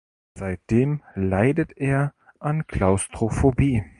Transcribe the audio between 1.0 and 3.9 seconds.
leidet er an Klaustrophobie.